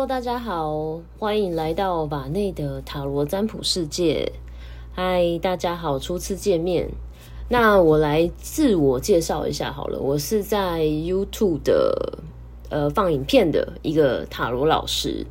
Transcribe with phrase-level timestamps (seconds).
[0.00, 4.32] Hello，大家好，欢迎来到瓦内的塔罗占卜世界。
[4.94, 6.88] 嗨，大家好，初次见面。
[7.50, 12.18] 那我来自我介绍一下好了，我是在 YouTube 的
[12.70, 15.26] 呃放影片的一个塔罗老师。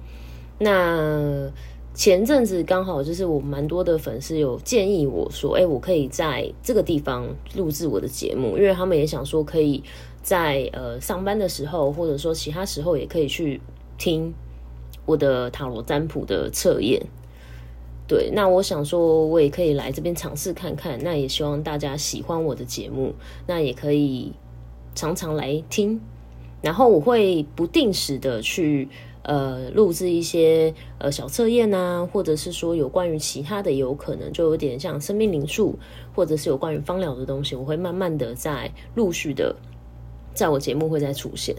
[0.60, 1.52] 那
[1.96, 9.84] 前阵子刚好就是我蛮多的粉丝有建议我说，哎，我可以在这个地方录制我的节目，因为他们也想说可以
[10.22, 13.60] 在呃上班的时候，或者说其他时候也可以去。
[13.98, 14.34] 听
[15.10, 17.04] 我的塔罗占卜的测验，
[18.08, 21.00] 对，那我想说，我也可以来这边尝试看看。
[21.04, 23.16] 那也希望大家喜欢我的节目，
[23.48, 24.32] 那也可以
[24.94, 26.00] 常常来听。
[26.62, 28.88] 然后我会不定时的去
[29.24, 35.74] 呃录制一些呃小测验啊，或者是说有关于其他的，有可能就有点像生命灵数，
[36.14, 39.56] 或者是有关于芳疗的东西，我会慢慢的在陆续的
[40.36, 41.56] 在我节目会再出现。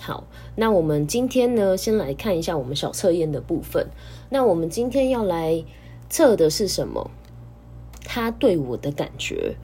[0.00, 0.24] 好，
[0.56, 3.88] 那我们今天呢，先来看一下我们小测验的部分。
[4.30, 5.62] 那我们今天要来
[6.08, 7.10] 测的是什么？
[8.02, 9.56] 他对我的感觉，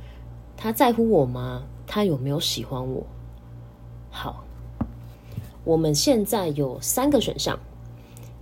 [0.56, 1.64] 他在乎我吗？
[1.86, 3.06] 他有没有喜欢我？
[4.10, 4.44] 好，
[5.64, 7.58] 我们现在有三个选项，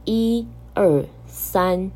[0.05, 1.91] 一、二、三，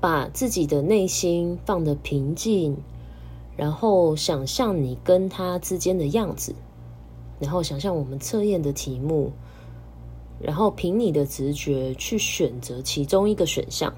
[0.00, 2.76] 把自己的内心放得平静，
[3.56, 6.54] 然后想象你跟他之间的样子。
[7.40, 9.32] 然后想象我们测验的题目，
[10.40, 13.94] 然后凭你的直觉去选择其中一个选项。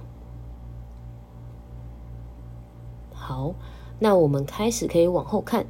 [3.12, 3.54] 好，
[3.98, 5.64] 那我们开始可以往后看。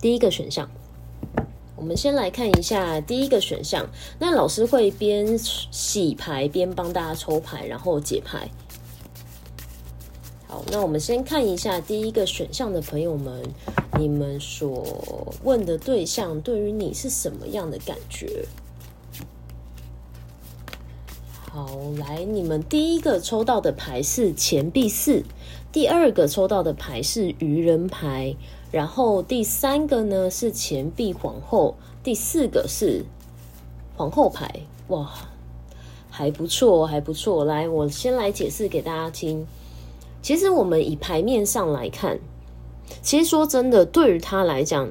[0.00, 0.70] 第一个选项，
[1.74, 3.84] 我们先来看一下第一个选项。
[4.18, 8.48] 那老师会边洗牌边帮大家抽牌，然后解牌。
[10.46, 13.42] 好，那我们先看一下第一个选项的朋友们，
[13.98, 18.46] 你们所问的对象对于你是什么样的感觉？
[21.50, 25.24] 好，来，你们第一个抽到的牌是钱币四，
[25.72, 28.36] 第二个抽到的牌是愚人牌，
[28.70, 33.04] 然后第三个呢是钱币皇后，第四个是
[33.96, 34.60] 皇后牌。
[34.88, 35.10] 哇，
[36.08, 37.44] 还不错，还不错。
[37.44, 39.44] 来，我先来解释给大家听。
[40.22, 42.20] 其实我们以牌面上来看，
[43.02, 44.88] 其实说真的，对于他来讲，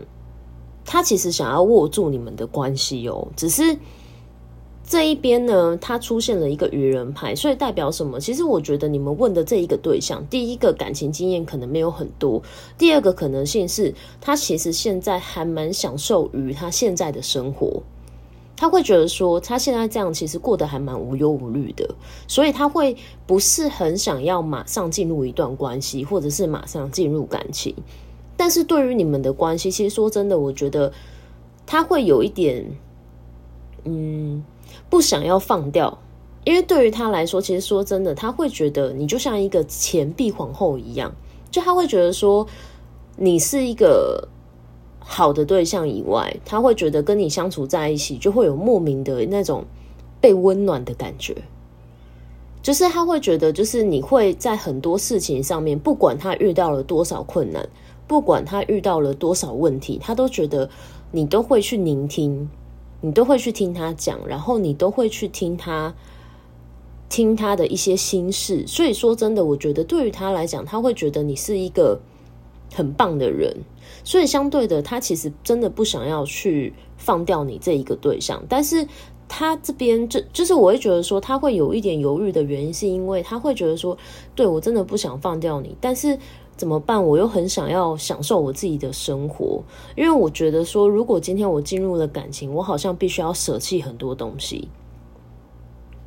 [0.85, 3.27] 他其实想要握住你们的关系哦。
[3.35, 3.77] 只是
[4.83, 8.19] 这一边呢，他出现了一个愚人牌，所以代表什么？
[8.19, 12.41] 其实我觉得你们问的这一个对象，第一个感情经验可能没有很多，
[12.77, 17.83] 第二个可能性是他其实现在还蛮享受于他现在的生活。
[18.59, 21.87] 他会觉得说，他现在这样其实过得还蛮无忧无虑的，
[22.27, 22.97] 所以他会
[23.27, 27.75] 不是很想要马上进入一段关系，或者是马上进入感情。
[28.35, 30.91] 但是对于你们的关系，其实说真的，我觉得
[31.67, 32.65] 他会有一点，
[33.83, 34.43] 嗯，
[34.89, 35.95] 不想要放掉，
[36.43, 41.13] 因为对于他来说，其实说真的，他会觉得你就像一个钱币皇后一样，
[41.51, 42.47] 就他会觉得说，
[43.17, 44.27] 你是一个。
[44.99, 49.63] 好的对象以外，他会觉得跟你相处在一起就会有莫名的那种
[50.19, 51.35] 被温暖的感觉，
[52.61, 57.69] 就是他会觉得，就是你会在很多事情上面，不管他遇到了多少困难，
[58.05, 60.69] 不管他遇到了多少问题，他都觉得
[61.11, 62.49] 你都会去聆听，
[62.99, 65.93] 你都会去听他讲，然后你都会去听他
[67.07, 68.67] 听他的一些心事。
[68.67, 71.97] 所以说真的，我觉得对于他来讲，他会觉得你是一个
[72.73, 73.55] 很棒的人。
[74.03, 78.87] 所以相对的，他其实真的不想要去放掉你这一个对象，但是
[79.27, 83.97] 他这边就就是我会觉得说，他会有一点犹豫的原因，是因为他会觉得说，
[84.35, 86.17] 对我真的不想放掉你，但是
[86.55, 87.05] 怎么办？
[87.05, 89.61] 我又很想要享受我自己的生活，
[89.95, 94.69] 因为我觉得说，如果今天我进入了感情，我好像必须要舍弃很多东西，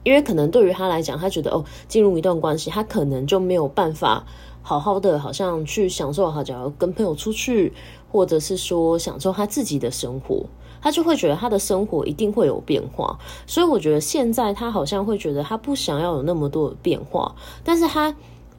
[0.03, 4.27] 因为可能对于他来讲，他觉得哦，进入一段关系，他可能就没有办法。
[4.63, 7.73] 好好的，好像去享受，好，假如跟朋友出去，
[8.13, 10.45] 或者是说享受他自己的生活，
[10.81, 13.19] 他就会觉得他的生活一定会有变化。
[13.47, 17.35] 所以我觉得现在他好像会觉得他不想要有那么多的变化，
[17.65, 18.15] 但是他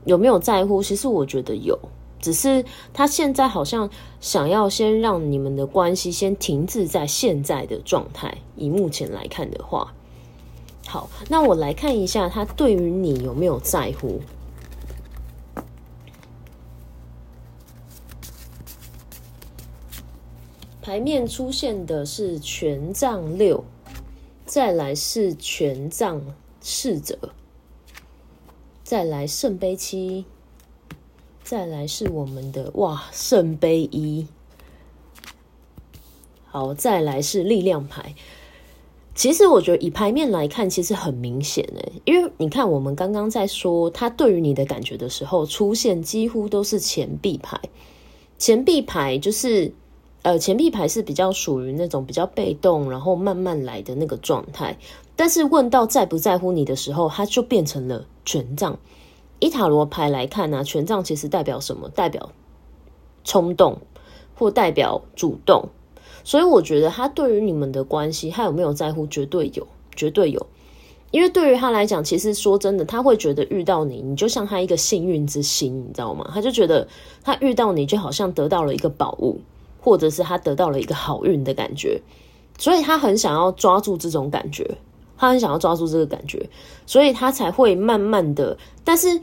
[0.05, 0.81] 有没有在乎？
[0.81, 1.77] 其实我觉得有，
[2.19, 3.89] 只是他现在好像
[4.19, 8.35] 想要先让你们的关系先停滞在现在的状态。
[8.57, 9.93] 以目前来看的话，
[10.87, 14.19] 好，那我来看一下他对于你有没有在乎。
[20.81, 23.63] 牌面出现的是权杖六，
[24.45, 26.19] 再来是权杖
[26.59, 27.17] 侍者，
[28.83, 30.25] 再来圣杯七，
[31.43, 34.25] 再来是我们的哇圣杯一，
[36.45, 38.15] 好，再来是力量牌。
[39.13, 47.61] 其实我觉得以牌面来看，其实很明显诶，因为你看我们刚刚在说他对于你的感觉的时候，出现几乎都是钱币牌。
[48.39, 49.71] 钱币牌就是，
[50.23, 54.77] 呃，钱币牌是比较属于那种比较被动，然后慢慢来的那个状态。
[55.15, 58.77] 但是问到在不在乎你的时候，它就变成了权杖。
[59.39, 61.89] 以塔罗牌来看呢，权杖其实代表什么？
[61.89, 62.31] 代表
[63.23, 63.79] 冲动，
[64.35, 65.69] 或代表主动。
[66.23, 69.07] 所以我觉得他对于你们的关系，他有没有在乎？
[69.07, 70.45] 绝对有，绝对有。
[71.09, 76.29] 因为对于他来讲，其实说真的，他会觉得遇到你，你就像他一个幸运之星，你知道吗？
[76.31, 76.87] 他就觉得
[77.23, 79.41] 他遇到你，就好像得到了一个宝物，
[79.81, 82.01] 或者是他得到了一个好运的感觉。
[82.57, 84.77] 所以他很想要抓住这种感觉，
[85.17, 86.49] 他很想要抓住这个感觉，
[86.85, 89.21] 所以他才会慢慢的，但是。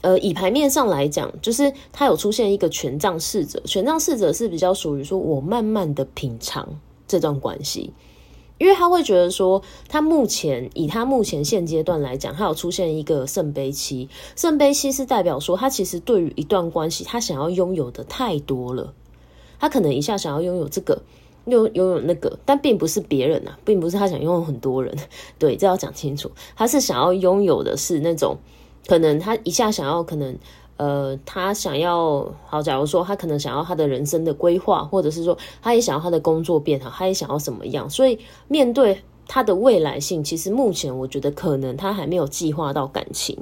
[0.00, 6.68] 呃，以牌面上来讲，就是他有出现一个权杖侍者，权杖侍者是比较属于说我慢慢的品尝
[7.08, 7.92] 这段关系，
[8.58, 18.94] 因为他会觉得说，他目前以他目前现阶段来讲，他有出现一个圣杯七，圣杯七是代表说他其实对于一段关系，他想要拥有的太多了，
[19.58, 21.00] 他可能一下想要拥有这个，
[21.46, 24.96] 又拥有那个，但并不是别人啊，并不是他想拥有很多人，
[25.38, 28.36] 对，这要讲清楚，他是想要拥有的是那种。
[28.86, 30.34] 可能他一下想要，可能
[30.78, 32.62] 呃，他想要好。
[32.62, 37.90] 假如说他可能想要他的人生的规划，或者是说他也想要他的工作变好，他也想要什么样。
[37.90, 43.36] 所以面对他的未来性，其实目前我觉得可能他还没有计划到感情，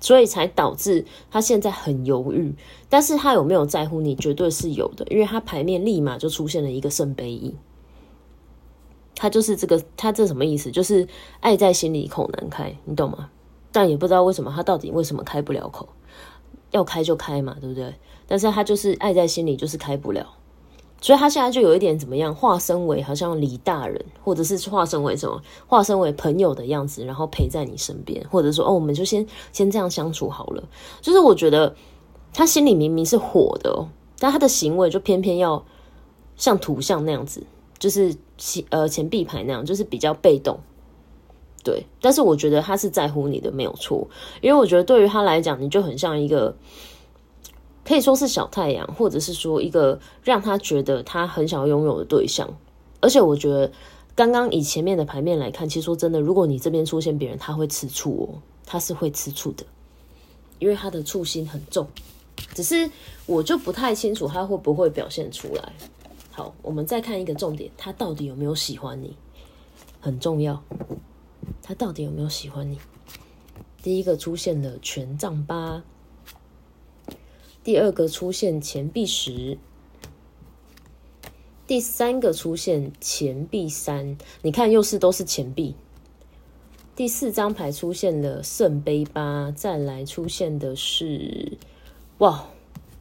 [0.00, 2.54] 所以才导致他现在很犹豫。
[2.88, 7.54] 但是他有没有在乎你，绝对是有的，因为他牌面立马就出现了一个圣杯一，
[9.14, 10.70] 他就是这个，他这什么意思？
[10.70, 11.06] 就是
[11.40, 13.30] 爱在心里口难开，你懂吗？
[13.70, 15.88] 但也不知道为什么他到底为什么开不了口，
[16.72, 17.94] 要开就开嘛，对不对？
[18.26, 20.26] 但是他就是爱在心里，就是开不了，
[21.00, 30.62] 所以他现在就有一点怎么样，化身为好像李大人，或者是化身为什么，化身为朋友的样子，然后陪在你身边，或者说哦，我们就先先这样相处好了。
[31.00, 31.74] 就是我觉得
[32.32, 33.88] 他心里明明是火的，
[34.18, 35.64] 但他的行为就偏偏要
[36.36, 37.42] 像图像那样子，
[37.78, 40.60] 就是钱呃钱币牌那样，就是比较被动。
[41.62, 44.06] 对，但是我觉得他是在乎你的，没有错。
[44.40, 46.54] 因为我觉得对于他来讲，你就很像一个
[47.90, 52.48] 可以说是小太阳，或者是说一个让他觉得他很想要拥有的对象。
[53.00, 53.72] 而且我觉得，
[54.14, 59.66] 刚刚以前面的牌面来看，其实说真的，如果你这边出现别人，他会吃醋哦，他是会吃醋的，
[60.60, 61.84] 因为他的醋心很重。
[62.54, 62.88] 只是
[63.26, 65.72] 我就不太清楚他会不会表现出来。
[66.30, 69.16] 好，我们再看一个重点，他到底有没有喜欢你，
[70.00, 70.62] 很重要。
[71.60, 72.78] 他到底有没有喜欢你？
[73.82, 75.82] 第一个出现了权杖八，
[77.70, 79.56] 第二个出现钱币十，
[81.68, 84.18] 第三个出现钱币三。
[84.42, 85.76] 你看，又是都是钱币。
[86.96, 91.58] 第四张牌出现了圣杯八，再来出现的是
[92.18, 92.48] 哇，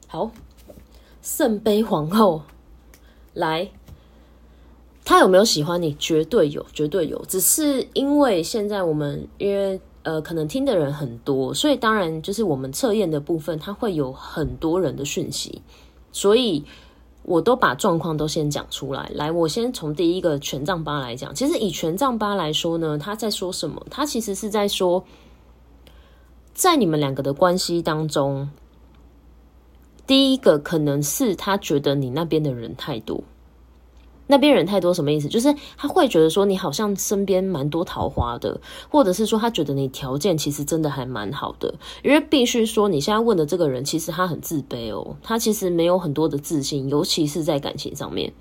[0.06, 0.30] 好，
[1.24, 2.44] 圣杯皇后
[3.34, 3.72] 来。
[5.04, 5.96] 他有没有喜欢你？
[5.96, 7.26] 绝对有，绝对有。
[7.26, 15.62] 只是因为现在我们因为呃，可能听的人很多，所以当然就是我们测验的部分，它会有很多人的讯息，
[16.12, 16.66] 所以
[17.22, 19.12] 我都把状况都先讲出来。
[19.14, 21.36] 来，我先从第一个权杖八来讲。
[21.36, 23.86] 其实以权杖八来说呢，他在说什么？
[23.92, 25.04] 他其实是在说，
[26.56, 28.50] 在你们两个的关系当中，
[30.08, 33.24] 第一个可能是他觉得你那边的人太多。
[34.32, 35.28] 那边人太多什么意思？
[35.28, 41.74] 就是他会觉得说你好像身边蛮多桃花的，或者是说他觉得你条件其实真的还蛮好的。
[42.04, 48.32] 因为必须说你现在问的这个人，其实他很自卑哦，他其实没有很多的自信，尤其是在感情上面。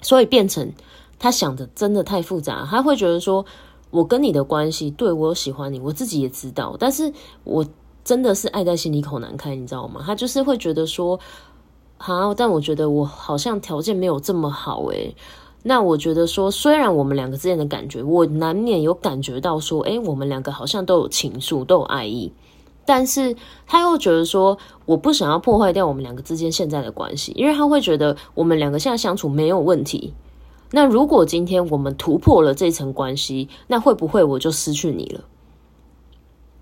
[0.00, 0.72] 所以变成
[1.16, 3.46] 他想的真的太复杂，他会觉得说
[3.90, 7.12] 我跟你的关系，对我喜欢你，我自己也知道，但是
[7.44, 7.64] 我
[8.02, 10.02] 真的是爱在心里口难开，你知道吗？
[10.04, 11.20] 他就是会觉得说。
[12.04, 15.14] 好，但我觉得我好像条件没有这么好诶。
[15.62, 22.32] 那我觉得说，虽然我们两个之间的感觉，我难免有感觉到说，诶，我们两个好像都有情愫，都有爱意。
[22.84, 23.36] 但是
[23.68, 30.12] 他又觉得说，我不想要破坏掉我们两个之间现在的关系，因为他会觉得我们两个现在相处没有问题。
[30.72, 35.20] 那如果今天我们突破了这层关系，那会不会我就失去你了？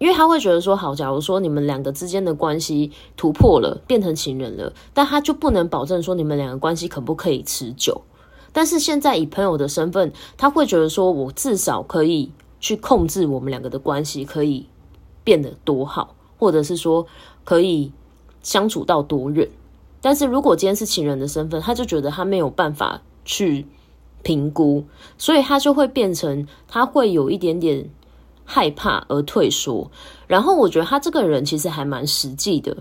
[0.01, 8.01] 因为他会觉得说，好，假如说你们两个之间的关系突破了，变成情人了，但他就不能保证说你们两个关系可不可以持久。
[8.51, 14.67] 但是现在以朋友的身份，他会觉得说，我至少可以去控制我们两个的关系，可以
[15.23, 17.07] 变得多好，或者是说
[17.45, 17.93] 可以
[18.43, 19.47] 相处到多远。
[20.01, 23.67] 但是如果今天是情人的身份，他就觉得他没有办法去
[24.23, 24.83] 评估，
[25.19, 27.91] 所以他就会变成他会有一点点
[28.53, 29.89] 害怕而退缩。
[30.27, 32.77] 然后我觉得他这个人其实还蛮实际的。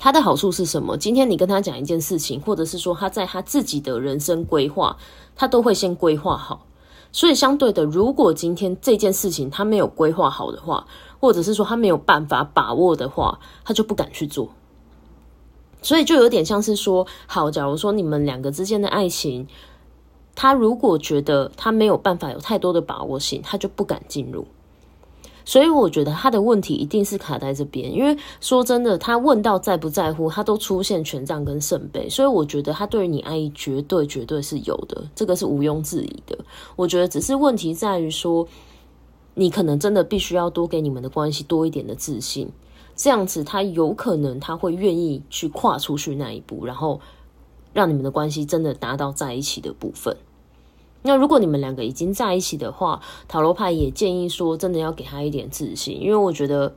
[0.00, 0.96] 他的好处是什么？
[0.96, 4.96] 今天你跟他讲一件事情，或者是说他在他自己的人生规划，
[5.36, 6.66] 他都会先规划好。
[7.12, 10.84] 所以相对的，如果今天这件事情他没有规划好的话，
[11.20, 14.48] 或者是说他没有办法把握的话，他就不敢去做。
[15.80, 19.46] 所以就有点像是说，好，假如说你们两个之间的爱情，
[20.34, 24.46] 他如果觉得他没有办法有太多的把握性，他就不敢进入。
[25.46, 36.36] 所以我觉得他的问题一定是卡在这边，因为说真的，他问到在不在乎，他都出现权杖跟圣杯，所以我觉得他对于你爱意绝对绝对是有的，这个是毋庸置疑的。
[36.74, 38.48] 我觉得只是问题在于说，
[39.34, 42.50] 你可能真的必须要多给你们的关系多一点的自信，
[42.96, 47.00] 这样子他有可能他会愿意去跨出去那一步，然后
[47.72, 50.16] 让你们的关系真的达到在一起的部分。
[51.06, 56.74] 那如果你们两个已经在一起的话，塔罗牌也建议说，真的要给他一点自信，因为我觉得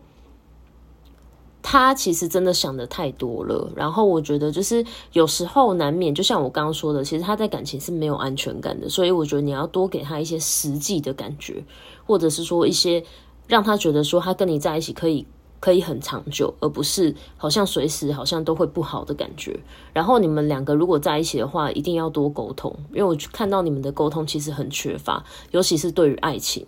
[1.62, 3.70] 他其实真的想的太多了。
[3.76, 11.66] 然后我觉得就是有时候难免，就像我刚刚说的，其实他在感情是没有安全感的，所以我觉得你要多给他一些实际的感觉，
[12.06, 13.04] 或者是说一些
[13.48, 15.26] 让他觉得说他跟你在一起可以。
[15.60, 19.60] 可以很长久，而不是好像随时好像都会不好的感觉。
[19.94, 26.66] 然后你们两个如果在一起的话，一定要多沟通，因为我看到你们的沟通其实很缺乏，尤其是对于爱情。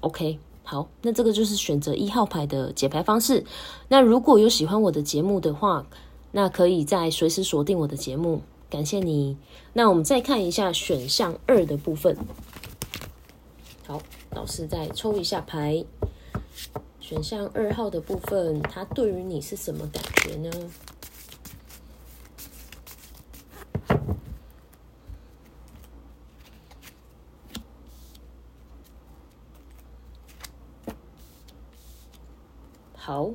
[0.00, 3.44] OK，好，那这个就是选择一号牌的解牌方式。
[3.88, 5.86] 那如果有喜欢我的节目的话，
[6.32, 9.36] 那可以在随时锁定我的节目，感谢你。
[9.72, 12.16] 那我们再看一下选项二的部分。
[13.86, 15.84] 好，老师再抽一下牌。
[17.08, 20.50] 选项二号的部分，它对于你是什么感觉呢？
[32.96, 33.30] 好，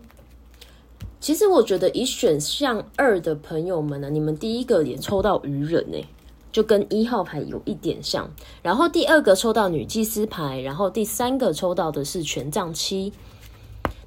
[1.22, 6.06] 其实我觉得以选项二的朋友们呢，你们第一个也抽到愚人呢，
[6.51, 8.30] 就跟一号牌有一点像。
[8.62, 13.13] 然后第二个抽到女祭司牌，然后第三个抽到的是权杖七。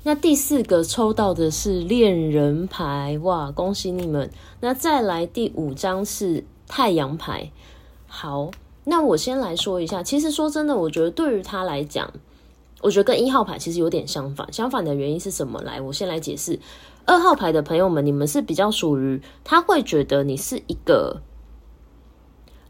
[0.06, 4.30] 那第四个抽到的是恋人牌，哇，恭喜你们！
[4.60, 7.50] 那再来第五张是太阳牌。
[8.06, 8.50] 好，
[8.84, 12.12] 那我先来说一下，其实说真的，我觉得对于他来讲，
[12.82, 14.52] 我觉得跟一号牌其实有点相反。
[14.52, 15.58] 相反的原因是什么？
[15.62, 16.60] 来，我先来解释。
[17.06, 21.22] 二号牌的朋友们，你们是比较属于他会觉得你是一个。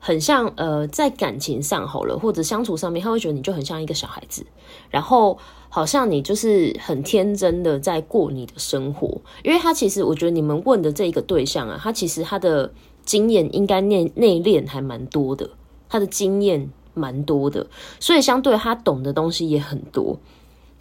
[0.06, 4.44] 很像呃，在感情上好了，或者相处上面，他会觉得你就很像一个小孩子，
[4.90, 5.38] 然后
[5.70, 9.22] 好像你就是很天真的在过你的生活。
[9.42, 12.70] 因为他其实，我觉得你们问的这一个对象啊，他其实他的
[13.06, 15.48] 经验应该内内敛还蛮多的，
[15.88, 17.66] 他的经验蛮多的，
[17.98, 20.18] 所以相对他懂的东西也很多。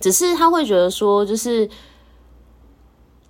[0.01, 1.69] 只是他会觉得说，就是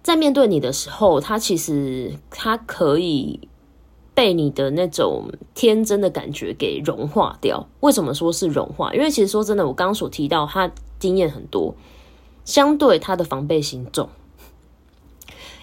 [0.02, 3.48] 在面对你的时候，他其实他可以。
[4.14, 7.68] 被你的那种天真的感觉给融化掉。
[7.80, 8.94] 为什么说是融化？
[8.94, 11.76] 因为其实说真的，我刚刚所提到他经验很多，
[12.46, 14.10] 相对他的防备心重。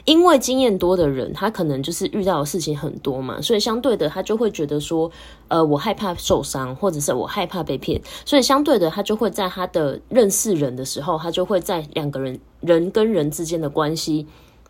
[0.06, 5.10] 因为经验多的人，他可能就是遇到的事情很多嘛，所以相对的他就会觉得说，
[5.48, 14.26] 呃，我害怕受伤，或者是我害怕被骗，所以相对的他就会在他的认识人的时候，他就会在两个人人跟人之间的关系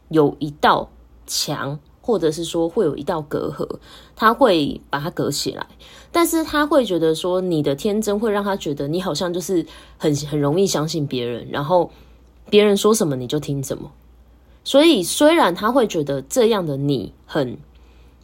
[0.08, 0.90] 有一道
[1.28, 1.78] 墙。
[2.00, 3.66] 或者是说会有一道隔阂，
[4.16, 5.66] 他会把它隔起来，
[6.10, 9.64] 但是他会觉得说你的天真会让他觉得你好像就是
[9.98, 11.90] 很很容易相信别人，然后
[12.48, 13.90] 别人说什么你就听什么。
[14.64, 17.56] 所以虽然他会觉得这样的你很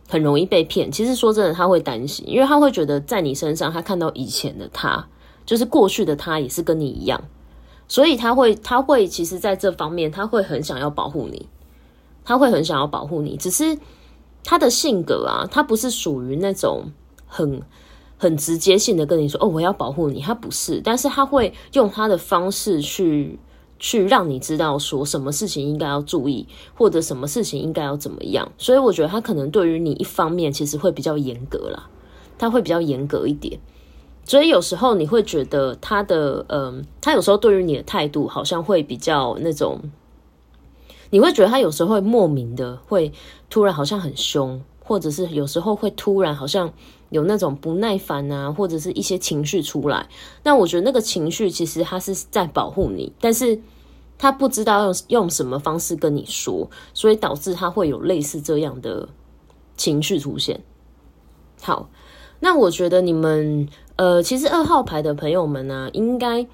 [0.08, 5.06] 很容易被骗，其实说真的他会担心，因为他会觉得在你身上他看到以前的他，
[5.44, 7.22] 就是过去的他也是跟你一样，
[7.88, 11.46] 所以他会他会其实在这方面他会很想要保护你。
[12.26, 13.78] 他会很想要保护你，只是
[14.42, 16.90] 他的性格啊，他不是属于那种
[17.24, 17.62] 很
[18.18, 20.20] 很直接性的跟你说哦，我要保护你。
[20.20, 23.38] 他不是，但是他会用他的方式去
[23.78, 28.50] 去让你知道说什么事情应该要注意，或者什么事情应该要怎么样。
[28.58, 31.88] 所以我觉得他可能对于你一方面其实会比较严格啦，
[32.36, 33.60] 他会比较严格一点。
[34.24, 39.80] 所以有时候你会觉得他的嗯，他有时候对于你的态度好像会比较那种。
[41.16, 43.10] 你会觉得他有时候会莫名的会
[43.48, 46.70] 突然好像很凶，或者是有时候会突然好像
[47.08, 50.10] 有那种不耐烦啊，或者是一些情绪出来。
[50.42, 53.58] 那我觉得那个情绪其实他是在保护你，但是
[54.18, 59.08] 他不知道用用什么方式跟你说，所以导致他会有类似这样的
[59.74, 60.60] 情绪出现。
[61.62, 61.88] 好，
[62.40, 66.46] 那我觉得你们呃，其实二号牌的朋友们呢，应该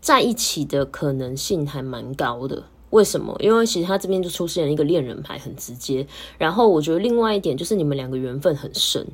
[0.00, 2.64] 在一起的可能性还蛮高的。
[2.90, 3.36] 为什么？
[3.40, 6.06] 因为其实他这边就出现了一个恋人牌，很直接。
[6.38, 9.06] 然后我觉得另外一点就是你们两个缘分很深。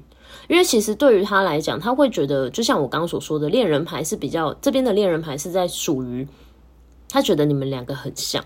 [0.48, 6.26] 因为其实对于他来讲，他会觉得，就像我刚刚所说的，恋人牌是比较这边的恋人牌是在属于
[7.08, 8.42] 他觉得你们两个很像，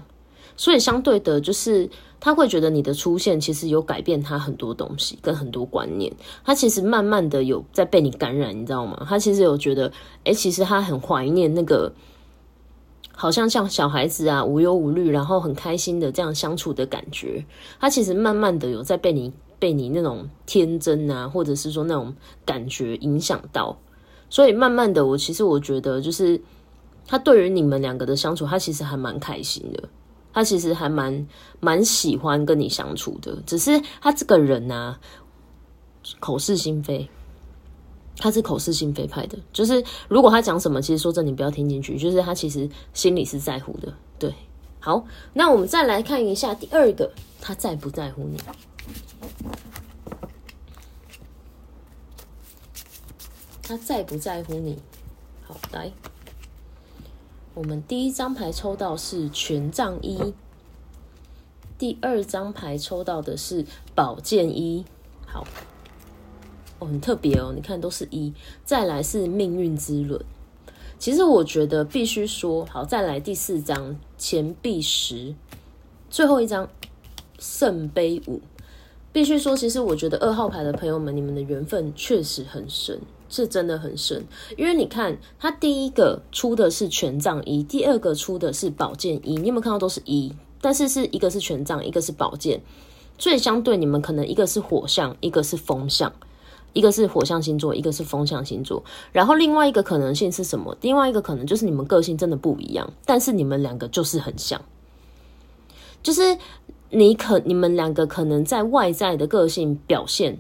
[0.57, 6.13] 所以相对的，就是他会觉得你的出现其实有改变他很多东西跟很多观念。
[6.45, 9.07] 他其实慢慢的有在被你感染，你知道吗？
[9.09, 9.91] 他其实有觉得，
[10.25, 11.93] 哎，其实他很怀念那个
[13.17, 17.45] 好像像小孩子啊，无忧无虑，然后很开心的这样相处的感觉。
[17.81, 19.33] 他其实慢慢的有在被你。
[19.59, 23.75] 被你那种天真啊，或者是说那种感觉影响到，
[24.29, 26.39] 所以慢慢的，我其实我觉得，就是
[27.07, 29.89] 他对于你们两个的相处，他其实还蛮开心的，
[30.31, 31.27] 他其实还蛮
[31.59, 33.43] 蛮喜欢跟你相处的。
[33.47, 34.99] 只是他这个人呢，
[36.21, 37.09] 口是心非，
[38.19, 43.93] 他是口是心非派的，就是如果他讲什么，其实说真的，你不要听进去，就是他其实心里是在乎的。
[44.19, 44.35] 对，
[44.81, 45.05] 好，
[45.35, 48.41] 那我们再来看一下第二个，他在不在乎你？
[53.63, 54.79] 他在不在乎你？
[55.45, 55.93] 好，来，
[57.53, 60.33] 我们第一张牌抽到是权杖一，
[61.77, 64.85] 第二张牌抽到的是宝剑一。
[65.27, 65.45] 好，
[66.79, 68.33] 哦，很特别哦，你看都是一。
[68.65, 70.21] 再来是命运之轮。
[70.99, 75.35] 其实我觉得必须说，好，再来第四张钱币十，
[76.09, 76.69] 最后一张
[77.39, 78.41] 圣杯五。
[79.13, 84.23] 必须说，其实我觉得二号牌的朋友们，你们的缘分确实很深，是真的很深。
[84.59, 90.35] 因为你看，他第一个出的是权杖一，第二个出的是宝剑一，你有没有看到都是一？
[90.61, 92.61] 但是是一个是权杖，一个是宝剑，
[93.17, 96.13] 所以相对你们可能一个是火象，一个是风象，
[96.77, 98.85] 一个是火象星座，一个是风象星座。
[99.13, 100.77] 然后另外一个可能性是什么？
[100.83, 104.61] 另外一个可能就是你们个性真的不一样，但是你们两个就是很像，
[106.03, 106.39] 就是。
[106.89, 110.39] 你可你们两个可能在外在的个性表现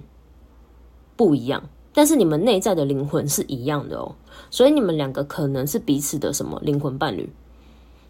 [1.16, 4.14] 不一样，但是你们内在的灵魂是一样的哦。
[4.48, 7.28] 所以你们两个可能是彼此的什么灵魂伴侣。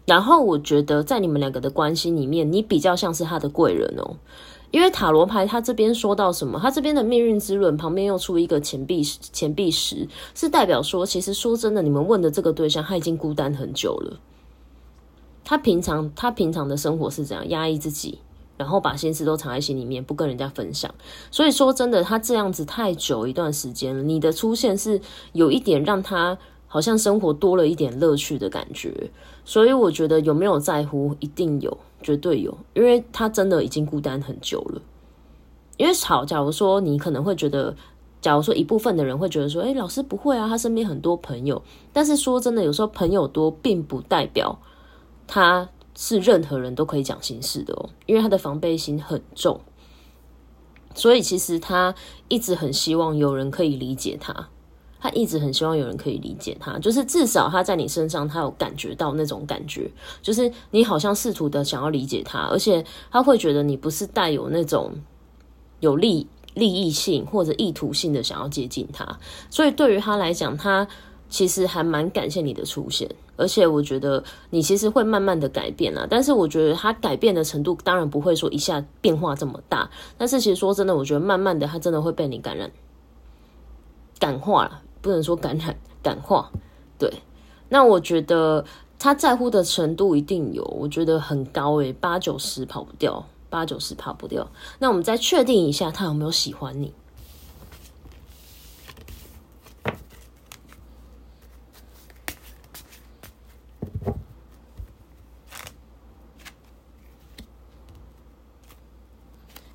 [0.05, 4.17] 然后我觉得在你们两个的关系里面，你比较像是他的贵人哦。
[4.71, 14.19] 因为塔罗牌他这边说到什么，他这边的命运之轮旁边又出一个钱币钱币十，是代表说，其实说真的，你们问的这个对象他已经孤单很久了。
[15.43, 18.19] 他平常他平常的生活是怎样压抑自己？
[18.57, 20.93] 然后把心事都藏在心里面，不跟人家分享。
[21.29, 24.99] 所以说真的，他这样子太久一段时间了，你的出现是
[25.33, 29.11] 有一点让他好像生活多了一点乐趣的感觉。
[29.45, 34.81] 所以我觉得有没有在乎，一定有，绝对有，因为他真的已经孤单很久了。
[35.77, 37.75] 因为好，假如说你可能会觉得，
[38.21, 41.61] 假如说一部分的人会觉得说，哎，老师不会啊，他身边很多朋友。
[41.93, 44.59] 但是说真的，有时候朋友多，并不代表
[45.27, 45.69] 他。
[45.99, 49.59] 是任何人都可以讲心事的哦，因为他的防备心很重，
[50.93, 51.95] 所以其实他
[52.27, 54.49] 一直很希望有人可以理解他，
[54.99, 59.89] 他一直很希望有人可以理解他，就是至少他在你身上，他有感觉到那种感觉，
[60.21, 64.91] 就是你好像试图的想要理解他，而且他会觉得你不是带有那种
[65.79, 70.87] 有利利益性或者意图性的想要接近他，所以对于他来讲，他
[71.29, 73.09] 其实还蛮感谢你的出现。
[73.39, 82.71] 而且我觉得你其实会慢慢的改变啦，但是我觉得他改变的程度当然不会说一下变化这么大，但是其实说真的，我觉得慢慢的他真的会被你感染、
[84.17, 86.51] 感化了，不能说感染、感化。
[86.97, 87.11] 对，
[87.69, 88.65] 那我觉得
[88.97, 94.49] 他在乎的程度一定有，我觉得很高诶，八九十跑不掉，八九十跑不掉。
[94.79, 96.93] 那我们再确定一下，他有没有喜欢你？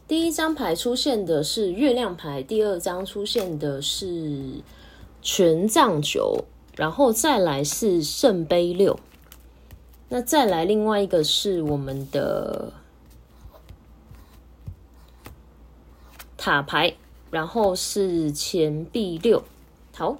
[0.08, 4.60] 第一张牌出现的是月亮牌，第二张出现的是
[5.22, 6.44] 权杖九，
[6.76, 8.98] 然后再来是圣杯六，
[10.08, 12.72] 那再来另外一个是我们的
[16.36, 16.94] 塔牌，
[17.30, 19.42] 然后是钱币六，
[19.94, 20.18] 好。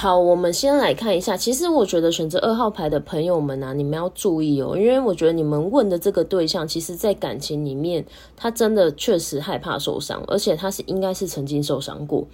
[0.00, 1.36] 好，我们先来看一下。
[1.36, 8.06] 其实我觉得选择二号牌的朋友们啊，你们要注意哦，因为我觉得你们问的这个对象，其实在感情里面，
[8.36, 12.28] 他真的确实害怕受伤，而且他是应该是曾经受伤过。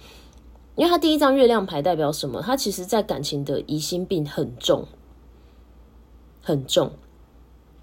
[0.75, 2.39] 因为他第一张月亮牌代表什么？
[2.43, 4.85] 他其实在感情的疑心病很重，
[6.43, 6.91] 很重，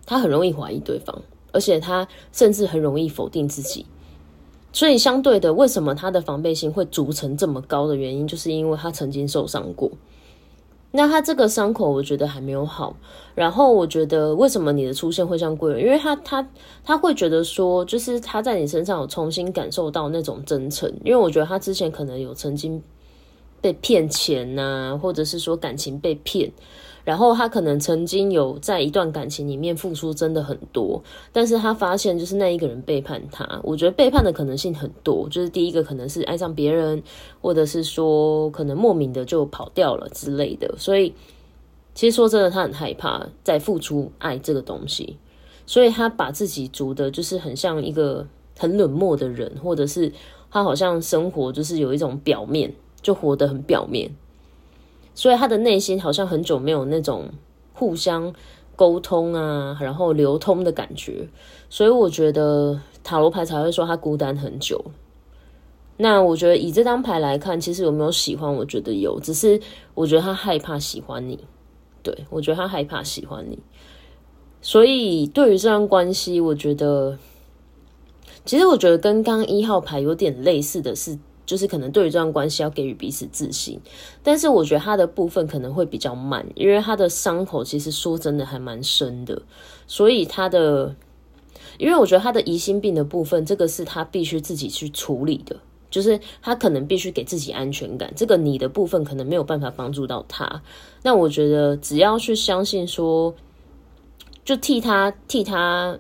[0.07, 3.85] 他很容易怀疑对方，而且他甚至很容易否定自己。
[4.73, 9.91] 所以相对的，为什么他的防备心会筑成这么高的原因，就是因为他曾经受伤过。
[10.95, 12.95] 那他这个伤口，我觉得还没有好。
[13.35, 15.83] 然后我觉得，为什么你的出现会像贵人？
[15.83, 16.47] 因为他他
[16.85, 20.91] 他会觉得说，就是他在你身上有重新感受到那种真诚。
[21.03, 22.83] 因为我觉得他之前可能有曾经
[23.63, 26.53] 被骗钱呐，或者是说感情被骗。
[27.05, 33.61] 然后他可能曾经有在一段感情里面付出真的很多，但是他发现就是那一个人背叛他。
[33.63, 37.03] 我觉得背叛的可能性很多，就是第一个可能是爱上别人，
[37.41, 40.75] 或者是说可能莫名的就跑掉了之类的。
[40.79, 41.13] 所以
[41.95, 45.17] 其实说真的，他很害怕再付出爱这个东西，
[45.67, 50.13] 所以他把自己逐的就是很像一个很冷漠的人，或者是
[50.51, 54.11] 他好像生活就是有一种表面，就活得很表面。
[55.15, 57.31] 所以他的内心好像很久没有那种
[57.75, 58.33] 互相
[58.75, 61.29] 沟通啊，然后流通的感觉，
[61.69, 64.85] 所以我觉得塔罗牌才会说他孤单很久。
[65.99, 68.53] 那我觉得以这张牌来看，其实有没有喜欢？
[68.53, 69.61] 我觉得有，只是
[69.95, 71.39] 我觉得他害怕喜欢你。
[72.03, 73.59] 对我觉得他害怕喜欢你，
[74.61, 77.17] 所以对于这段关系，我觉得
[78.45, 81.19] 其实我觉得跟刚一号牌有点类似的是。
[81.53, 83.79] 就是可能对于这段关系要给予彼此自信，
[84.23, 89.43] 但是我觉得他的部分可能会比较慢，因为他的伤口其实说真的还蛮深的，
[89.87, 90.97] 所以他的，
[91.77, 95.61] 因为我觉得他的疑心病的部分，这个是他必须自己去处理的，
[95.91, 100.63] 就是他可能必须给自己安全感，这个你的部分可能没有办法帮助到他。
[101.03, 103.35] 那我觉得只要去相信说，
[104.43, 105.99] 就替他替他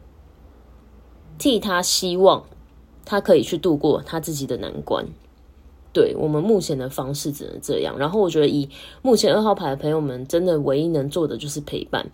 [1.38, 2.46] 替他希望
[3.04, 5.06] 他可以去度过他自己的难关。
[5.92, 8.68] 对我们目前的方式只能这样，然后我觉得以
[9.02, 12.10] 目前二号牌的朋友们，真的唯一能做的就是陪伴，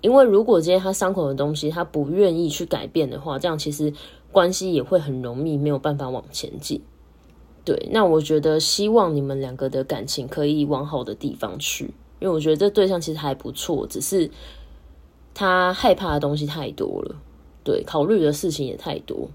[0.00, 3.92] 因为如果今天他伤口的东西他不愿意去改变的话，这样其实
[4.30, 6.80] 关系也会很容易没有办法往前进。
[7.64, 11.84] 对，那我觉得希望你们两个的感情可以往好的地方去，
[12.18, 14.30] 因为我觉得这对象其实还不错，只是
[15.34, 17.14] 他害怕的东西太多了，
[17.62, 19.28] 对，考虑的事情也太多。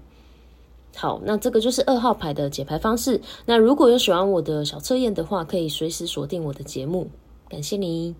[1.00, 3.20] 好，那这个就是二号牌的解牌方式。
[3.46, 7.08] 那如果有喜欢我的小测验的话，可以随时锁定我的节目。
[7.48, 8.16] 感谢你。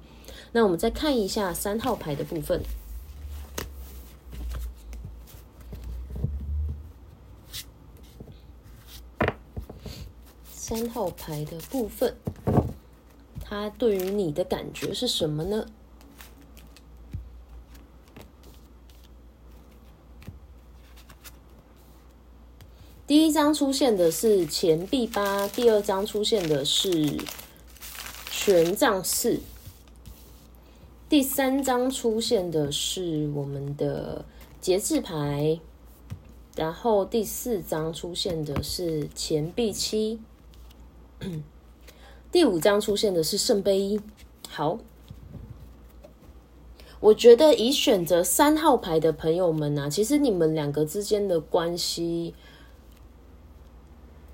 [0.52, 2.62] 那我们再看一下三号牌的部分。
[10.52, 12.14] 三号牌的部分，
[13.40, 15.66] 它对于你的感觉是什么呢？
[23.09, 27.16] 第一张出现的是钱币八，第二张出现的是
[28.31, 29.40] 权杖四，
[31.09, 34.27] 第三张出现的是我们的
[34.61, 35.59] 节制牌，
[36.55, 40.21] 然后第四张出现的是钱币七，
[42.31, 43.99] 第五张出现的是圣杯一。
[44.51, 44.79] 好，
[47.01, 52.35] 我觉得以选择三号牌的朋友们呢，其实你们两个之间的关系。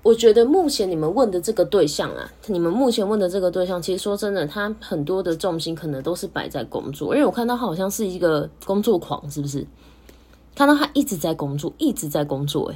[0.05, 9.65] 我觉得目前你们问的这个对象啊，你们目前问的这个对象，其实说真的，他很多的重心可能都是摆在工作，因为我看到他好像是一个工作狂，是不是？
[10.53, 12.75] 看到他一直在工作，一直在工作，诶，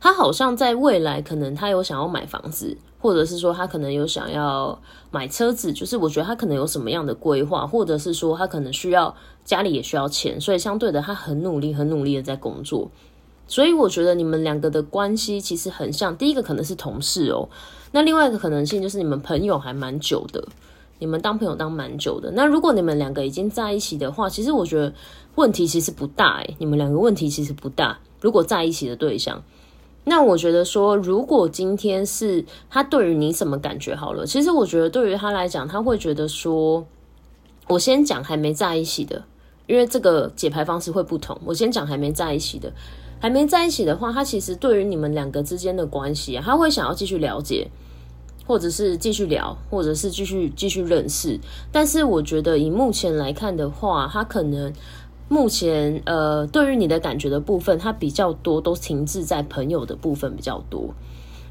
[0.00, 9.14] 他好像在未来可能他有想要买房子，或者是说他可能有想要买车子，就是我觉得他可能有什么样的规划，或者是说他可能需要
[9.44, 12.90] 家里也需要钱，所以相对的他很努力，很努力的在工作。
[13.50, 16.16] 所以我觉得你们两个的关系其实很像。
[16.16, 17.48] 第一个可能是同事哦，
[17.90, 20.46] 那另外一个可能性就是你们朋友还蛮久的，
[21.00, 22.30] 你们当朋友当蛮久的。
[22.30, 24.94] 那如果你们两个已经在一起的话，其实我觉得
[25.34, 27.98] 问题其实不大诶，你们两个问题其实不大。
[28.20, 29.42] 如果在一起的对象，
[30.04, 36.86] 那我觉得说，如果今天是他对于你什么感觉好了，其实我觉得对于他来讲，他会觉得说，
[37.66, 39.24] 我先讲还没在一起的，
[39.66, 41.36] 因为这个解牌方式会不同。
[41.44, 42.72] 我先讲还没在一起的。
[43.20, 47.68] 还没在一起的话，他其实对于你们两个之间的关系啊，他会想要继续了解，
[48.46, 51.38] 或者是继续聊，或者是继续继续认识。
[51.70, 54.72] 但是我觉得以目前来看的话，他可能
[55.28, 60.94] 目前呃，对于你的感觉的部分，他比较多都停滞在朋友的部分比较多。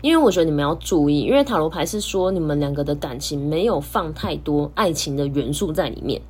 [0.02, 6.22] 因为我觉得你们要注意，因为塔罗牌是说你们两个的感情没有放太多爱情的元素在里面。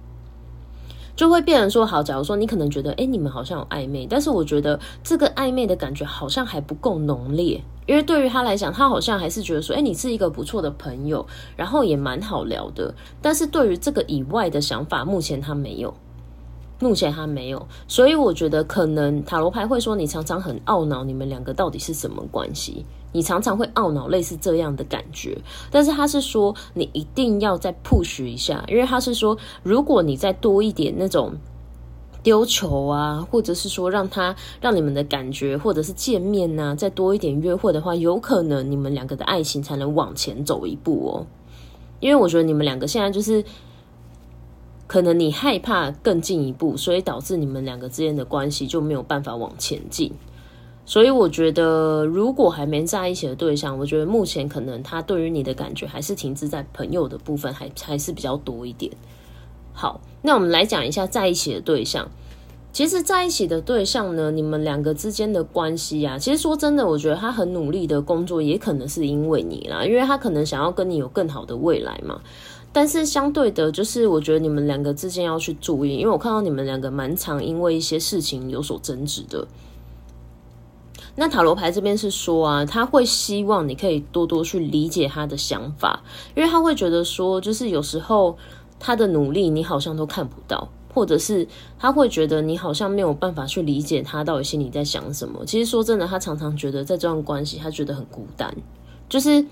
[1.19, 11.27] 就会变成说，好，假如说你可能觉得，哎，你们好像有暧昧，但是我觉得这个暧昧的感觉好像还不够浓烈，因为对于他来讲，他好像还是觉得说，哎，你是一个不错的朋友，
[11.57, 15.93] 然后也蛮好聊的，但是对于这个以外的想法，目前他没有。
[16.79, 22.85] 目前还没有，所以我觉得可能塔罗牌会说你常常很懊恼，你们两个到底是什么关系？
[23.11, 25.37] 你常常会懊恼类似这样的感觉，
[25.69, 31.33] 但是他是说你一定要再 push 一下，因为他是说如果你再多一点那种
[32.23, 41.27] 丢球啊，或者是说让他让你们的感觉或者是见面呐，再多一点约会的话，有可能你们两个的爱情才能往前走一步哦。
[41.99, 43.43] 因为我觉得你们两个现在就是。
[44.89, 50.11] 可能你害怕更进一步，所以导致你们两个之间的关系就没有办法往前进。
[50.83, 58.91] 所以我觉得，如果还没在一起的对象，我觉得目前可能他对于你的感觉还是停滞在朋友的部分，还还是比较多一点。
[59.73, 62.09] 好，那我们来讲一下在一起的对象。
[62.71, 72.21] 其实在一起的对象呢，你们两个之间的关系啊，其实说真的，我觉得他很努力的工作，也可能是因为你啦，因为他可能想要跟你有更好的未来嘛。
[72.71, 79.47] 但是相对的，就是我觉得你们两个之间要去注意，因为我看到你们两个蛮常因为一些事情有所争执的。
[81.15, 86.03] 那塔罗牌这边是说啊，他会希望你可以多多去理解他的想法，
[86.35, 88.37] 因为他会觉得说，就是有时候
[88.79, 91.47] 他的努力你好像都看不到，或者是
[91.79, 95.43] 他会觉得你好像没有办法去理解他到底心里在想什么。
[95.43, 98.55] 其实说真的，他常常觉得在这段关系，他觉得很孤单，
[99.09, 99.43] 就是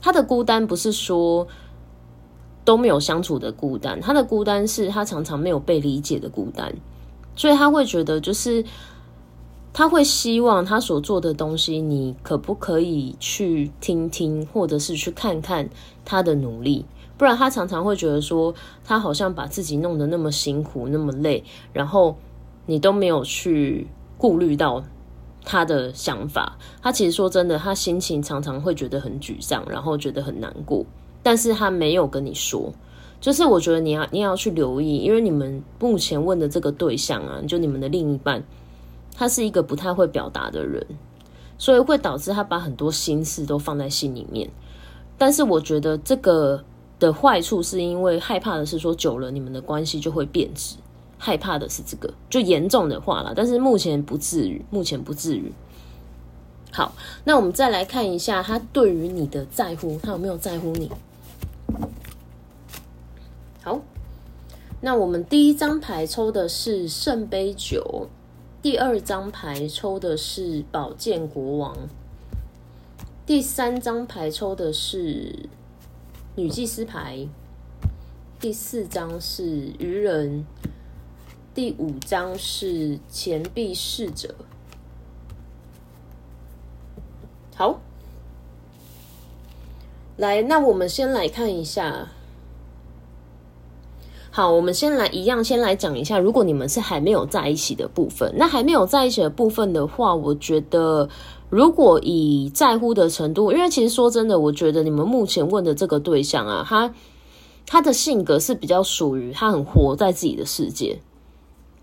[0.00, 1.48] 他的孤单不是说。
[2.66, 6.74] 都没有相处的孤单，他的孤单是他常常没有被理解的孤单，
[7.36, 8.64] 所以他会觉得就是
[9.72, 15.70] 他会希望他所做的东西，你可不可以去听听，或者是去看看
[16.04, 16.84] 他的努力，
[17.16, 18.52] 不然他常常会觉得说
[18.84, 22.16] 他好像把自己弄得那么辛苦那么累，然后
[22.66, 23.86] 你都没有去
[24.18, 24.82] 顾虑到
[25.44, 30.84] 他的想法，他其实说真的，他心情常常会觉得很沮丧，然后觉得很难过。
[31.26, 32.72] 但是他没有跟你说，
[33.20, 38.44] 就是我觉得你要你要去留意，因为你们目前问的这个对象啊，就你们的另一半，
[39.12, 40.86] 他是一个不太会表达的人，
[41.58, 44.48] 所以会导致他把很多心事都放在心里面。
[45.18, 46.62] 但是我觉得这个
[47.00, 50.76] 的坏处是因为害怕的是说久了你们的关系就会变质，
[51.18, 53.32] 害怕的是这个就严重的话了。
[53.34, 55.52] 但是目前不至于，目前不至于。
[56.70, 56.92] 好，
[57.24, 60.88] 那我们再来看一下他对于你的在乎，他有没有在乎你？
[64.82, 68.08] 那我们第一张牌抽的是圣杯九，
[68.62, 71.76] 第二张牌抽的是宝剑国王，
[73.24, 75.48] 第三张牌抽的是
[76.36, 77.26] 女祭司牌，
[78.38, 80.46] 第四张是愚人，
[81.54, 84.34] 第五张是钱币侍者。
[87.56, 87.80] 好，
[90.18, 92.10] 来，那我们先来看一下。
[94.36, 101.08] 好，我们先来一样，先来讲一下，如果你们是还没有在一起的部分，那还没有在一起的部分的话，我觉得
[101.48, 106.92] 如果以在乎的程度，因为其实说真的，我觉得你们目前问的这个对象啊，他
[107.64, 111.00] 他的性格是比较属于他很活在自己的世界，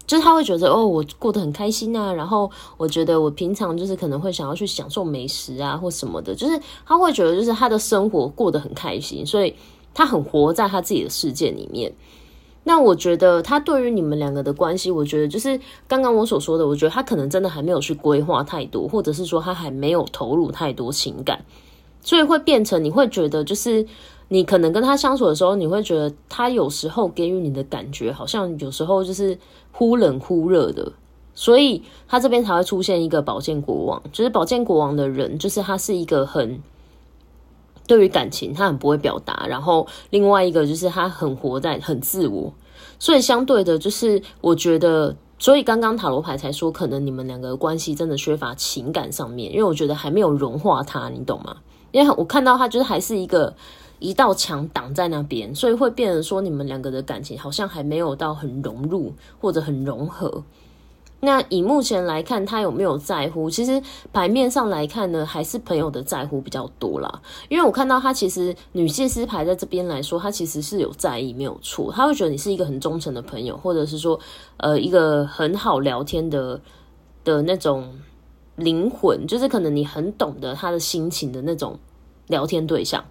[0.05, 9.55] 就是他会觉得哦，我过得很开心啊，然后我觉得我平常就是可能会想要去享受美食啊或什么的，就是他会觉得就是他的生活过得很开心，所以
[9.91, 11.91] 他很活在他自己的世界里面。
[12.65, 21.43] 那我觉得他对于你们两个的关系，我觉得就是刚刚我所说的，我觉得他可能真的还没有去规划太多，或者是说他还没有投入太多情感，
[22.01, 23.85] 所以会变成你会觉得，就是
[24.29, 29.37] 你可能跟他相处的时候，你会觉得他有时候给予你的感觉，好像有时候就是
[29.73, 30.93] 忽冷忽热的，
[31.35, 36.61] 所以他这边才会出现一个宝剑国王，就是宝剑国王的人，就是他是一个很。
[37.87, 39.45] 对于感情，他很不会表达。
[39.47, 42.53] 然后另外一个就是他很活在很自我，
[42.99, 51.57] 所以相对的，就是我觉得，所以刚刚塔罗牌才说，可能你们两个关系真的缺乏情感上面，因为我觉得还没有融化他，你懂吗？
[51.91, 53.55] 因为我看到他就是还是一个
[53.99, 60.43] 一道墙挡在那边，所以会变成说你们两个的感情好像还没有到很融入或者很融合。
[61.25, 63.49] 那以目前来看，他有没有在乎？
[63.49, 63.81] 其实
[64.11, 67.21] 牌面上来看呢，还是朋友的在乎比较多啦。
[67.47, 71.89] 因为我看到他其实女祭司牌在这边来说，他其实是有在意，没有错。
[71.93, 74.19] 他会觉得你是一个很忠诚的朋友，或者是说，
[74.57, 76.59] 呃，一个很好聊天的
[77.23, 77.89] 的那种
[78.57, 81.79] 灵魂，就是可能你很懂得他的心情的那种
[82.27, 83.01] 聊天对象。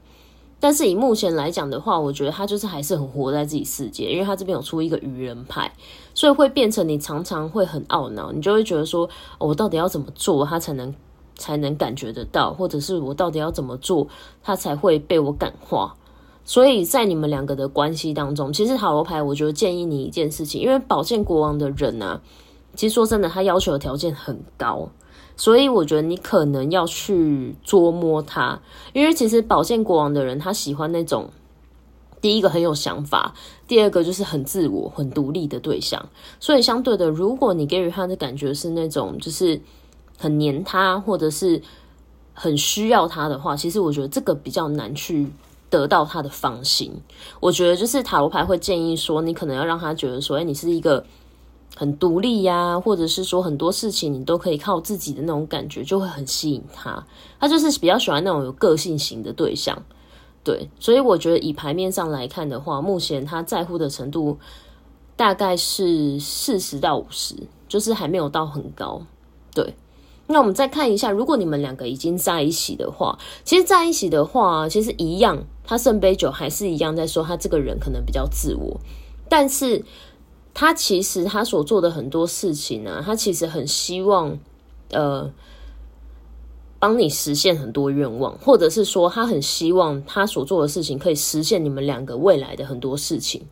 [0.63, 5.73] 但是以目前来讲的话，我觉得他就是还是很活在自己世界，因为他这边有出一个愚人牌，
[6.15, 10.95] 所以会变成你常常会很懊恼，你就会觉得说，我到底要怎么做，他才能
[11.37, 14.07] 才能感觉得到，或者是我到底要怎么做，
[14.41, 15.97] 他才会被我感化。
[16.45, 22.21] 所以在你们两个的关系当中，其实塔罗牌我觉得建议你一件事情，因为宝剑国王的人呢，
[22.77, 24.89] 其实说真的，他要求的条件很高，
[25.37, 28.61] 所以我觉得你可能要去捉摸他，
[28.93, 31.31] 因为其实宝剑国王的人他喜欢那种
[32.21, 33.35] 第一个很有想法，
[33.67, 39.61] 第二个就是很自我、很独立的对象，所以相对的，如果你给予他的感觉是那种就是
[40.19, 41.63] 很黏他，或者是
[42.33, 45.29] 很需要他的话，其实我觉得这个比较难去。
[45.73, 46.93] 得到他的放心，
[47.41, 51.03] 我觉得就是塔罗牌会建议说，你可能要让他觉得说，哎，你是一个
[51.75, 57.05] 很独立呀，或者是说很多事情你都可以靠自己的那种感觉，就会很吸引他。
[57.41, 59.83] 他就是比较喜欢那种有个性型的对象，
[60.45, 60.69] 对。
[60.79, 64.39] 所以我觉得以牌面上来看的话，目前他在乎的程度
[65.17, 67.35] 大概是四十到五十，
[67.69, 69.03] 就是还没有到很高，
[69.55, 69.75] 对。
[70.29, 78.81] 那我们再看一下，如果你们两个已经在一起的话，其实在一起的话，其实一样，他圣杯九还是一样在说他这个人可能比较自我，
[79.29, 79.85] 但是
[80.55, 84.39] 他其实他所做的很多事情呢，他其实很希望
[84.91, 85.31] 呃
[86.79, 93.43] 帮你实现很多愿望，或者是说他很希望他所做的事情可以实现你们两个未来的很多事情，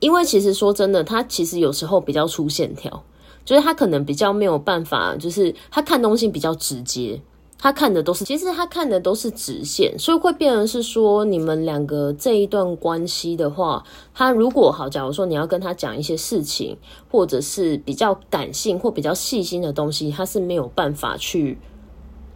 [0.00, 3.04] 因为其实说真的，他其实有时候比较粗线条。
[3.44, 7.22] 就是他可能比较没有办法，就是他看东西比较直接，
[7.58, 13.82] 他看的都是，其实他看的都是直线，所以会变成是说，你们两个这一段关系的话，
[14.14, 16.76] 他如果好，假如说你要跟他讲一些事情，
[17.10, 21.58] 或者是比较感性或比较细心的东西，他是没有办法去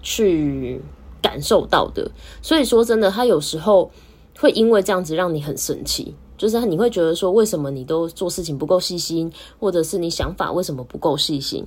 [0.02, 0.80] 去
[1.20, 2.10] 感受到的。
[2.40, 3.90] 所以说真的，他有时候
[4.38, 6.14] 会因为这样子让你很生气。
[6.38, 11.66] 就是你会觉得说，为什么你都做事情不够细心，或者是你想法为什么不够细心？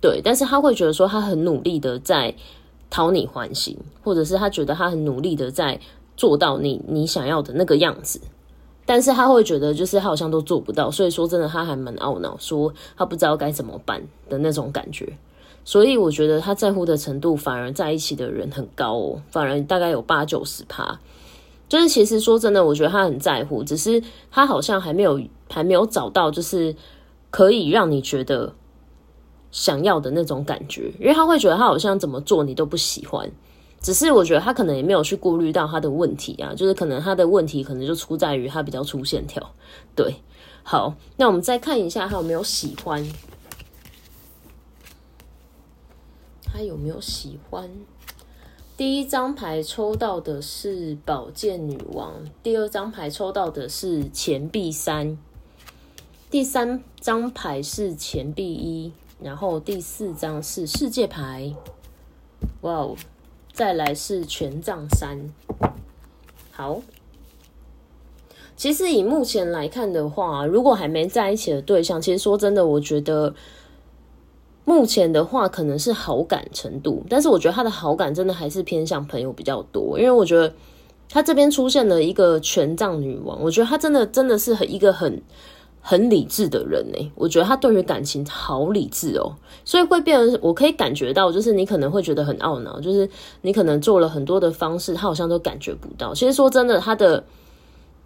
[0.00, 2.34] 对，但是他会觉得说，他很努力的在
[2.90, 5.80] 讨你欢心，或者是他觉得他很努力的在
[6.16, 8.20] 做到你你想要的那个样子，
[8.84, 15.16] 但是他会觉得就是他好像都做不到，所以说真的他还蛮懊恼，说他不知道该怎么办的那种感觉。
[15.64, 20.98] 所以我觉得他在乎的程度反而在一起的人很高哦，反而大概有八九十趴。
[21.68, 26.74] 就是其实说真的，我觉得他很在乎，只是他好像还没有还没有找到，就是
[27.30, 28.52] 可以让你觉得
[29.52, 33.30] 想要的那种感觉，因为他会觉得他好像怎么做你都不喜欢，
[33.80, 39.54] 只是我觉得他可能也没有去顾虑到他的问题啊，就是可能他的问题可能就出在于他比较粗线条。
[39.96, 40.16] 对，
[40.62, 43.04] 好，那我们再看一下他有没有喜欢，
[46.44, 47.70] 他有没有喜欢。
[48.76, 55.18] 第一张牌抽到的是宝剑女王，第二张牌抽到的是钱币三，
[56.30, 61.54] 第三张牌是钱币一，然后第四张是世界牌，
[62.62, 62.96] 哇哦，
[63.52, 65.18] 再来是权杖三。
[66.52, 66.82] 好，
[68.56, 73.34] 其实以目前来看的话，如果还没在一起的对象，其实说真的，我觉得。
[74.66, 80.54] 目前的话，可能是好感程度，但是我觉得他的好感真的还是偏向朋友比较多，因为我觉得
[81.08, 85.20] 他这边出现了一个权杖女王，我觉得他真的真的是很一个很
[85.80, 87.12] 很理智的人呢。
[87.14, 93.08] 我觉得他对于感情好理智哦，所以会变成我可以感觉到，就是你可能会觉得很懊恼，就是
[93.42, 96.14] 你可能做了很多的方式，他好像都感觉不到。
[96.14, 97.24] 其实说真的，他的。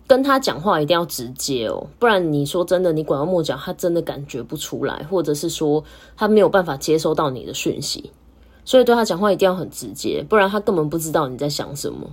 [0.07, 5.83] 跟他讲话一定要直接哦，不然你说真的，你拐弯抹角，他真的感觉不出来，或者是说
[6.15, 8.11] 他没有办法接收到你的讯息，
[8.67, 12.11] 所以对他讲话一定要很直接，不然他根本不知道你在想什么。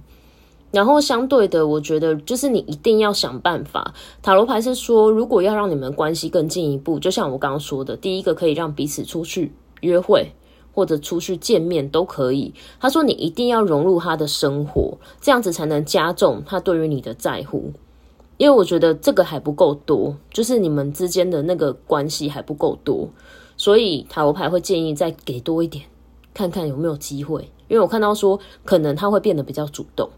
[0.72, 3.94] 然后相对的，我觉得就是你一定要想办法。
[4.22, 10.32] 塔罗牌是说，如果要让你们关系更进一步，就像我刚刚说的，第一个可以让彼此出去约会
[10.74, 12.54] 或者出去见面都可以。
[12.80, 17.74] 他说你一定要融入他的生活，这样子才能加重他对于你的在乎。
[18.38, 23.10] 因为我觉得这个还不够多，就是你们之间的那个关系还不够多，
[23.58, 25.84] 所以塔罗牌会建议再给多一点，
[26.34, 27.42] 看看有没有机会。
[27.68, 30.10] 因为我看到说，可能他会变得比较主动。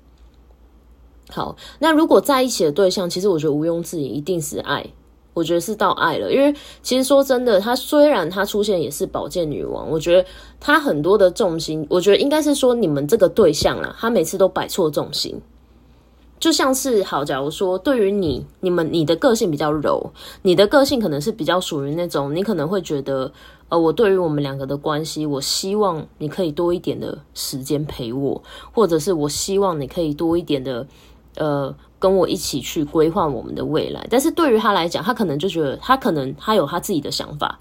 [1.29, 4.85] 好，那如果在一起的对象，其实我觉得毋庸置疑一定是爱，
[5.33, 6.31] 我觉得是到爱了。
[6.31, 10.27] 因为其实说真的，他虽然他出现也是宝剑女王，我觉得
[10.59, 15.41] 他很多的重心，我觉得应该是说你们这个对象啦，他每次都摆错重心。
[16.39, 20.11] 就像是好，假如说对于你、你们、你的个性比较柔，
[20.41, 23.31] 你的个性可能是比较属于那种，你可能会觉得，
[23.69, 28.43] 呃，我对于我们两个的关系，我希望你可以多一点的时间陪我，
[28.73, 30.85] 或者是我希望你可以多一点的，
[31.35, 34.05] 呃，跟我一起去规划我们的未来。
[34.09, 37.59] 但是对于他来讲，他可能就觉得，他可能他有他自己的想法，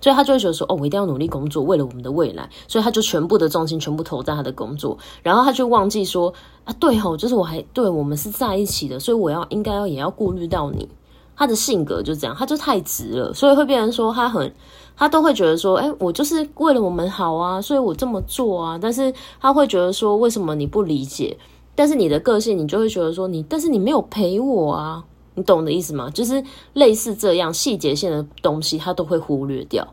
[0.00, 6.32] 所以他就会觉得说，哦，我一定要努力工作，为了我们的未来，所以他就全部的重心全部投在他的工作，然后他就忘记说，
[6.64, 10.88] 啊，对哦，就是我还对我们是在一起的，所以我要应该要也要顾虑到你。
[11.36, 14.52] 他的性格就这样，他就太直了，所以会变成说他很，
[14.96, 21.38] 他都会觉得说，哎，我就是为了我们好啊，所以我这么做啊，但是他会觉得说，为什么你不理解？
[21.78, 25.04] 但是你的个性，你就会觉得说，你但是你没有陪我啊。
[25.34, 26.10] 你懂我的意思吗？
[26.10, 29.86] 就是类似这样细节性的东西，他都会忽略掉。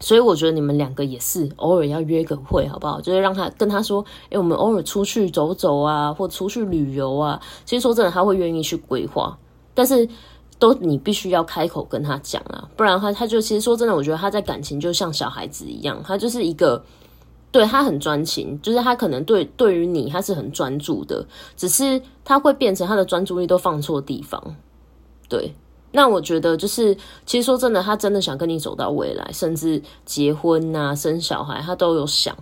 [0.00, 2.98] 所以我觉得你们两个也是偶尔要约个会，好不好？
[3.02, 4.02] 就是让他跟他说
[4.32, 9.38] ：“哎，我们偶尔出去走走啊，或出去旅游啊。”其实说真的，他会愿意去规划，
[9.74, 10.08] 但是
[10.58, 16.82] 都你必须要开口跟他讲啊，不然的话，他就其实说真的，我觉得他在感情就像小孩子一样，他就是一个。
[17.52, 21.24] 对他很专情，就是他可能对对于你他是很专注的，
[21.56, 24.56] 只是他会变成他的专注力都放错地方。
[25.28, 25.54] 对，
[25.92, 26.96] 那我觉得就是，
[27.26, 32.36] 其实说真的，他真的想跟你走到未来，甚至结婚啊、生小孩，他都有想。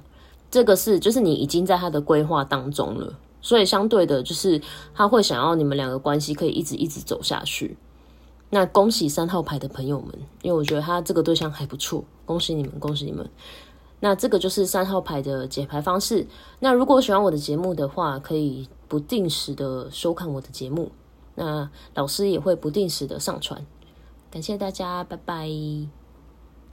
[0.50, 4.60] 这个是就是你已经在他的规划当中了，所以相对的，就是
[4.94, 7.76] 他会想要你们两个关系可以一直一直走下去。
[8.48, 13.28] 那恭喜三号牌的朋友们，因为我觉得他这个对象还不错，恭喜你们，恭喜你们。
[14.00, 16.26] 那这个就是三号牌的解牌方式。
[16.58, 20.90] 那如果喜欢我的节目的话，可以不定时的收看我的节目。
[21.34, 23.64] 那老师也会不定时的上传。
[24.30, 25.99] 感谢大家，拜拜。